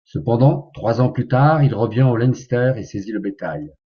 [0.03, 3.71] Cependant trois ans plus tard il revient au Leinster et saisit le bétail.